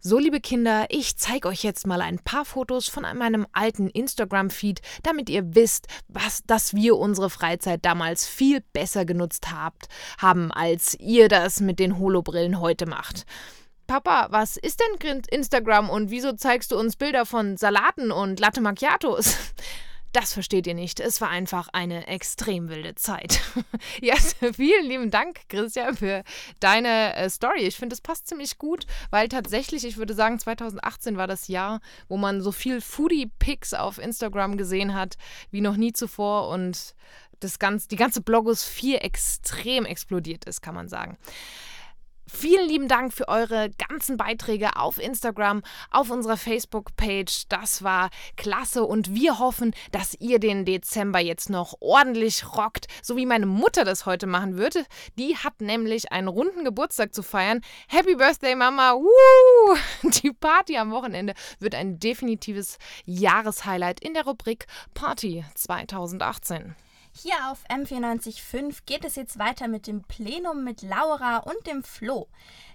so 0.00 0.18
liebe 0.18 0.40
Kinder, 0.40 0.86
ich 0.90 1.16
zeige 1.16 1.48
euch 1.48 1.64
jetzt 1.64 1.86
mal 1.86 2.00
ein 2.00 2.18
paar 2.18 2.35
Fotos 2.44 2.88
von 2.88 3.04
meinem 3.16 3.46
alten 3.52 3.88
Instagram-Feed, 3.88 4.80
damit 5.02 5.30
ihr 5.30 5.54
wisst, 5.54 5.86
was, 6.08 6.42
dass 6.46 6.74
wir 6.74 6.96
unsere 6.96 7.30
Freizeit 7.30 7.84
damals 7.84 8.26
viel 8.26 8.62
besser 8.72 9.04
genutzt 9.04 9.52
habt, 9.52 9.86
haben 10.18 10.52
als 10.52 10.94
ihr 10.98 11.28
das 11.28 11.60
mit 11.60 11.78
den 11.78 11.98
Holobrillen 11.98 12.60
heute 12.60 12.86
macht. 12.86 13.24
Papa, 13.86 14.26
was 14.30 14.56
ist 14.56 14.80
denn 14.80 15.22
Instagram 15.30 15.90
und 15.90 16.10
wieso 16.10 16.32
zeigst 16.32 16.72
du 16.72 16.78
uns 16.78 16.96
Bilder 16.96 17.24
von 17.24 17.56
Salaten 17.56 18.10
und 18.10 18.40
Latte 18.40 18.60
Macchiatos? 18.60 19.36
Das 20.16 20.32
versteht 20.32 20.66
ihr 20.66 20.72
nicht. 20.72 20.98
Es 20.98 21.20
war 21.20 21.28
einfach 21.28 21.68
eine 21.74 22.06
extrem 22.06 22.70
wilde 22.70 22.94
Zeit. 22.94 23.38
ja, 24.00 24.14
vielen 24.54 24.86
lieben 24.86 25.10
Dank, 25.10 25.40
Christian, 25.50 25.94
für 25.94 26.24
deine 26.58 27.14
äh, 27.16 27.28
Story. 27.28 27.64
Ich 27.64 27.76
finde, 27.76 27.92
es 27.92 28.00
passt 28.00 28.26
ziemlich 28.26 28.56
gut, 28.56 28.86
weil 29.10 29.28
tatsächlich, 29.28 29.84
ich 29.84 29.98
würde 29.98 30.14
sagen, 30.14 30.38
2018 30.38 31.18
war 31.18 31.26
das 31.26 31.48
Jahr, 31.48 31.82
wo 32.08 32.16
man 32.16 32.40
so 32.40 32.50
viel 32.50 32.80
Foodie-Pics 32.80 33.74
auf 33.74 33.98
Instagram 33.98 34.56
gesehen 34.56 34.94
hat 34.94 35.18
wie 35.50 35.60
noch 35.60 35.76
nie 35.76 35.92
zuvor 35.92 36.48
und 36.48 36.94
das 37.40 37.58
ganz, 37.58 37.86
die 37.86 37.96
ganze 37.96 38.22
Blogosphäre 38.22 39.02
extrem 39.02 39.84
explodiert 39.84 40.46
ist, 40.46 40.62
kann 40.62 40.74
man 40.74 40.88
sagen. 40.88 41.18
Vielen 42.28 42.68
lieben 42.68 42.88
Dank 42.88 43.12
für 43.12 43.28
eure 43.28 43.70
ganzen 43.88 44.16
Beiträge 44.16 44.76
auf 44.76 44.98
Instagram, 44.98 45.62
auf 45.92 46.10
unserer 46.10 46.36
Facebook-Page. 46.36 47.44
Das 47.48 47.84
war 47.84 48.10
klasse 48.36 48.82
und 48.84 49.14
wir 49.14 49.38
hoffen, 49.38 49.74
dass 49.92 50.14
ihr 50.18 50.40
den 50.40 50.64
Dezember 50.64 51.20
jetzt 51.20 51.50
noch 51.50 51.74
ordentlich 51.78 52.44
rockt, 52.56 52.88
so 53.00 53.16
wie 53.16 53.26
meine 53.26 53.46
Mutter 53.46 53.84
das 53.84 54.06
heute 54.06 54.26
machen 54.26 54.58
würde. 54.58 54.84
Die 55.16 55.36
hat 55.36 55.60
nämlich 55.60 56.10
einen 56.10 56.26
runden 56.26 56.64
Geburtstag 56.64 57.14
zu 57.14 57.22
feiern. 57.22 57.60
Happy 57.86 58.16
Birthday, 58.16 58.56
Mama! 58.56 58.94
Woo! 58.94 59.76
Die 60.22 60.32
Party 60.32 60.76
am 60.78 60.90
Wochenende 60.90 61.34
wird 61.60 61.76
ein 61.76 62.00
definitives 62.00 62.78
Jahreshighlight 63.04 64.00
in 64.00 64.14
der 64.14 64.24
Rubrik 64.24 64.66
Party 64.94 65.44
2018. 65.54 66.74
Hier 67.22 67.50
auf 67.50 67.64
M945 67.70 68.80
geht 68.84 69.02
es 69.06 69.16
jetzt 69.16 69.38
weiter 69.38 69.68
mit 69.68 69.86
dem 69.86 70.02
Plenum 70.02 70.64
mit 70.64 70.82
Laura 70.82 71.38
und 71.38 71.66
dem 71.66 71.82
Flo. 71.82 72.28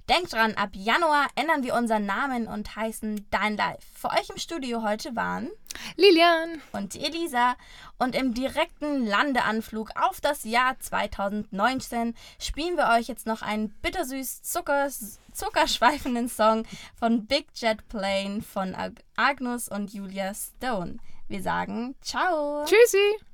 Denkt 0.10 0.34
dran, 0.34 0.56
ab 0.56 0.71
Januar 0.73 1.27
ändern 1.36 1.62
wir 1.62 1.75
unseren 1.75 2.08
Namen 2.08 2.47
und 2.47 2.75
heißen 2.75 3.27
Dein 3.30 3.56
Live. 3.56 3.84
Für 3.93 4.10
euch 4.10 4.32
im 4.32 4.38
Studio 4.38 4.82
heute 4.82 5.15
waren 5.15 5.51
Lilian 5.95 6.60
und 6.71 6.95
Elisa. 6.95 7.56
Und 7.99 8.15
im 8.15 8.34
direkten 8.34 9.06
Landeanflug 9.06 9.91
auf 9.95 10.19
das 10.21 10.43
Jahr 10.43 10.80
2019 10.80 12.15
spielen 12.39 12.77
wir 12.77 12.89
euch 12.97 13.08
jetzt 13.08 13.27
noch 13.27 13.43
einen 13.43 13.69
bittersüß 13.69 14.41
Zuckers, 14.41 15.19
zuckerschweifenden 15.34 16.30
Song 16.30 16.65
von 16.95 17.27
Big 17.27 17.45
Jet 17.54 17.88
Plane 17.89 18.41
von 18.41 18.75
Agnus 19.15 19.69
und 19.69 19.93
Julia 19.93 20.34
Stone. 20.34 20.97
Wir 21.27 21.43
sagen 21.43 21.93
Ciao. 22.01 22.65
Tschüssi. 22.65 23.31